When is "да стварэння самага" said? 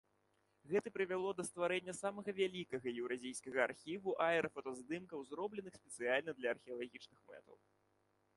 1.39-2.29